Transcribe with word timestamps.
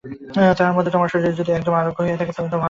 তাহার 0.57 0.73
মধ্যে 0.73 0.91
তোমার 0.91 1.09
শরীর 1.09 1.33
যদি 1.33 1.51
একদম 1.51 1.73
আরোগ্য 1.73 1.99
হইয়া 2.01 2.17
থাকে 2.17 2.33
তো 2.33 2.41
বড়ই 2.41 2.51
ভাল। 2.51 2.59